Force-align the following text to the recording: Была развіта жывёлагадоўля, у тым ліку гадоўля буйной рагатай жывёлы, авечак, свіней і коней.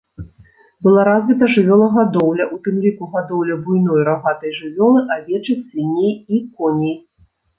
Была 0.85 1.01
развіта 1.09 1.49
жывёлагадоўля, 1.55 2.47
у 2.55 2.57
тым 2.67 2.79
ліку 2.87 3.09
гадоўля 3.13 3.57
буйной 3.67 4.01
рагатай 4.09 4.57
жывёлы, 4.61 4.99
авечак, 5.17 5.59
свіней 5.69 6.13
і 6.39 6.41
коней. 6.63 6.97